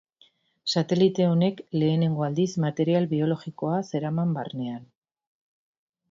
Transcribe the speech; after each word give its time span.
Satelite 0.75 1.25
honek 1.33 1.59
lehenengo 1.81 2.25
aldiz 2.27 2.47
material 2.63 3.05
biologikoa 3.11 3.75
zeraman 3.91 4.33
barnean. 4.39 4.85